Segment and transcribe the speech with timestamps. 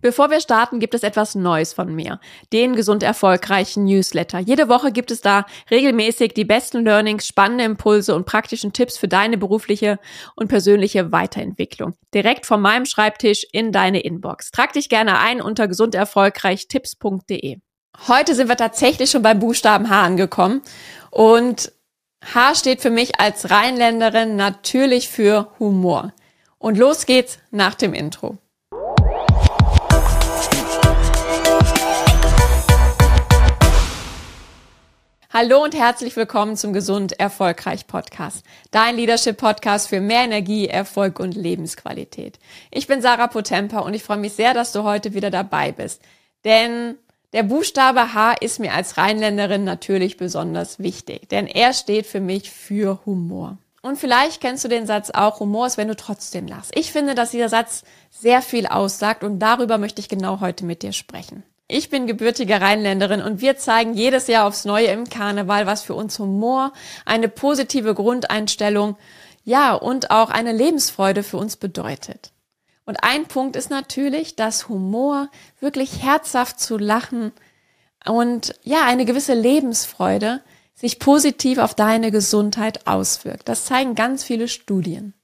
[0.00, 2.20] Bevor wir starten, gibt es etwas Neues von mir.
[2.52, 4.38] Den gesund erfolgreichen Newsletter.
[4.38, 9.08] Jede Woche gibt es da regelmäßig die besten Learnings, spannende Impulse und praktischen Tipps für
[9.08, 9.98] deine berufliche
[10.36, 11.94] und persönliche Weiterentwicklung.
[12.14, 14.50] Direkt von meinem Schreibtisch in deine Inbox.
[14.50, 17.58] Trag dich gerne ein unter gesunderfolgreichtipps.de.
[18.08, 20.62] Heute sind wir tatsächlich schon beim Buchstaben H angekommen
[21.10, 21.72] und
[22.24, 26.12] H steht für mich als Rheinländerin natürlich für Humor.
[26.58, 28.38] Und los geht's nach dem Intro.
[35.42, 38.44] Hallo und herzlich willkommen zum Gesund Erfolgreich Podcast.
[38.72, 42.38] Dein Leadership Podcast für mehr Energie, Erfolg und Lebensqualität.
[42.70, 46.02] Ich bin Sarah Potempa und ich freue mich sehr, dass du heute wieder dabei bist.
[46.44, 46.96] Denn
[47.32, 52.50] der Buchstabe H ist mir als Rheinländerin natürlich besonders wichtig, denn er steht für mich
[52.50, 53.56] für Humor.
[53.80, 56.76] Und vielleicht kennst du den Satz auch, Humor ist, wenn du trotzdem lachst.
[56.76, 60.82] Ich finde, dass dieser Satz sehr viel aussagt und darüber möchte ich genau heute mit
[60.82, 61.44] dir sprechen.
[61.70, 65.94] Ich bin gebürtige Rheinländerin und wir zeigen jedes Jahr aufs Neue im Karneval, was für
[65.94, 66.72] uns Humor,
[67.04, 68.96] eine positive Grundeinstellung,
[69.44, 72.32] ja, und auch eine Lebensfreude für uns bedeutet.
[72.84, 75.28] Und ein Punkt ist natürlich, dass Humor
[75.60, 77.30] wirklich herzhaft zu lachen
[78.04, 80.42] und ja, eine gewisse Lebensfreude
[80.74, 83.48] sich positiv auf deine Gesundheit auswirkt.
[83.48, 85.14] Das zeigen ganz viele Studien.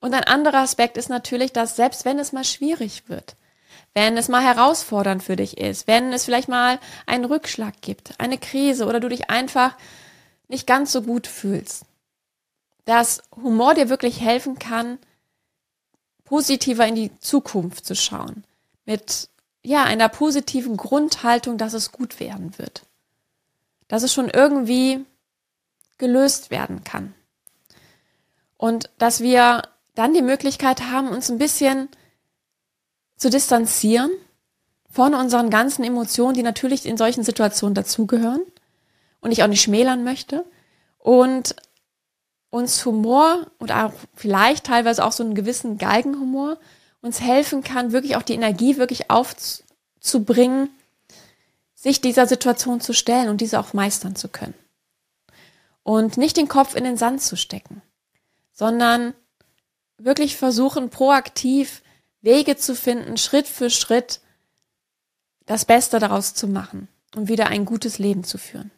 [0.00, 3.36] Und ein anderer Aspekt ist natürlich, dass selbst wenn es mal schwierig wird,
[3.94, 8.38] wenn es mal herausfordernd für dich ist, wenn es vielleicht mal einen Rückschlag gibt, eine
[8.38, 9.76] Krise oder du dich einfach
[10.48, 11.84] nicht ganz so gut fühlst,
[12.84, 14.98] dass Humor dir wirklich helfen kann,
[16.24, 18.44] positiver in die Zukunft zu schauen,
[18.84, 19.28] mit
[19.62, 22.86] ja, einer positiven Grundhaltung, dass es gut werden wird.
[23.88, 25.04] Dass es schon irgendwie
[25.98, 27.14] gelöst werden kann.
[28.56, 29.62] Und dass wir
[29.94, 31.88] dann die Möglichkeit haben, uns ein bisschen
[33.20, 34.10] zu distanzieren
[34.88, 38.40] von unseren ganzen Emotionen, die natürlich in solchen Situationen dazugehören
[39.20, 40.44] und ich auch nicht schmälern möchte
[40.98, 41.54] und
[42.48, 46.56] uns Humor und auch vielleicht teilweise auch so einen gewissen Galgenhumor
[47.02, 50.70] uns helfen kann, wirklich auch die Energie wirklich aufzubringen,
[51.74, 54.54] sich dieser Situation zu stellen und diese auch meistern zu können.
[55.82, 57.82] Und nicht den Kopf in den Sand zu stecken,
[58.52, 59.12] sondern
[59.98, 61.82] wirklich versuchen, proaktiv
[62.22, 64.20] Wege zu finden, Schritt für Schritt
[65.46, 68.70] das Beste daraus zu machen und wieder ein gutes Leben zu führen.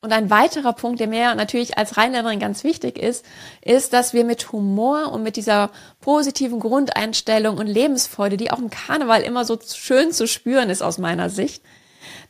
[0.00, 3.24] Und ein weiterer Punkt, der mir natürlich als Rheinländerin ganz wichtig ist,
[3.62, 8.70] ist, dass wir mit Humor und mit dieser positiven Grundeinstellung und Lebensfreude, die auch im
[8.70, 11.64] Karneval immer so schön zu spüren ist aus meiner Sicht,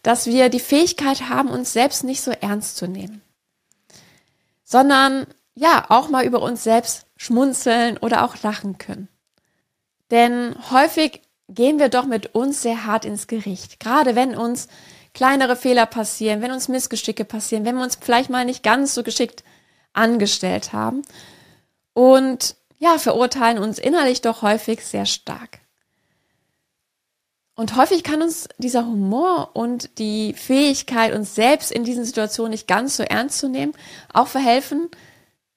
[0.02, 3.20] dass wir die Fähigkeit haben, uns selbst nicht so ernst zu nehmen,
[4.64, 9.08] sondern ja, auch mal über uns selbst schmunzeln oder auch lachen können.
[10.10, 13.80] Denn häufig gehen wir doch mit uns sehr hart ins Gericht.
[13.80, 14.68] Gerade wenn uns
[15.14, 19.02] kleinere Fehler passieren, wenn uns Missgeschicke passieren, wenn wir uns vielleicht mal nicht ganz so
[19.02, 19.42] geschickt
[19.92, 21.02] angestellt haben.
[21.92, 25.60] Und ja, verurteilen uns innerlich doch häufig sehr stark.
[27.56, 32.68] Und häufig kann uns dieser Humor und die Fähigkeit, uns selbst in diesen Situationen nicht
[32.68, 33.72] ganz so ernst zu nehmen,
[34.12, 34.88] auch verhelfen,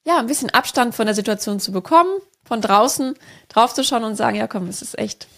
[0.04, 2.10] ja, ein bisschen Abstand von der Situation zu bekommen,
[2.52, 3.14] von draußen
[3.48, 5.30] drauf zu schauen und sagen, ja komm, es ist echt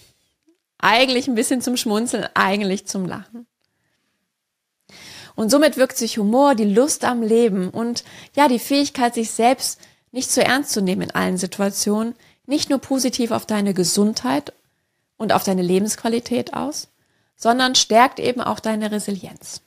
[0.80, 3.46] eigentlich ein bisschen zum Schmunzeln, eigentlich zum Lachen.
[5.36, 8.04] Und somit wirkt sich Humor, die Lust am Leben und
[8.36, 9.80] ja, die Fähigkeit, sich selbst
[10.12, 12.16] nicht zu ernst zu nehmen in allen Situationen,
[12.48, 14.52] nicht nur positiv auf deine Gesundheit
[15.18, 16.88] und auf deine Lebensqualität aus,
[17.36, 19.62] sondern stärkt eben auch deine Resilienz.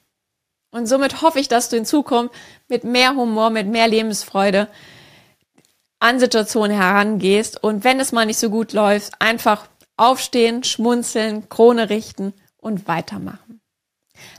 [0.72, 2.34] Und somit hoffe ich, dass du in Zukunft
[2.66, 4.66] mit mehr Humor, mit mehr Lebensfreude
[5.98, 11.88] an Situationen herangehst und wenn es mal nicht so gut läuft, einfach aufstehen, schmunzeln, Krone
[11.90, 13.60] richten und weitermachen.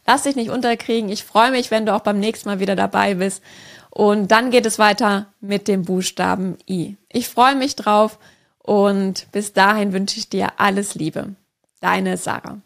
[0.05, 1.09] Lass dich nicht unterkriegen.
[1.09, 3.43] Ich freue mich, wenn du auch beim nächsten Mal wieder dabei bist.
[3.89, 6.97] Und dann geht es weiter mit dem Buchstaben I.
[7.11, 8.19] Ich freue mich drauf
[8.59, 11.35] und bis dahin wünsche ich dir alles Liebe.
[11.79, 12.59] Deine Sarah.